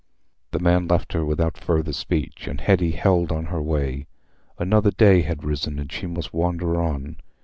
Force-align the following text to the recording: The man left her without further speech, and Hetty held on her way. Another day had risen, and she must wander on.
The 0.49 0.57
man 0.57 0.87
left 0.87 1.13
her 1.13 1.23
without 1.23 1.59
further 1.63 1.93
speech, 1.93 2.47
and 2.47 2.59
Hetty 2.59 2.89
held 2.89 3.31
on 3.31 3.45
her 3.45 3.61
way. 3.61 4.07
Another 4.57 4.89
day 4.89 5.21
had 5.21 5.43
risen, 5.43 5.77
and 5.77 5.91
she 5.91 6.07
must 6.07 6.33
wander 6.33 6.81
on. 6.81 7.17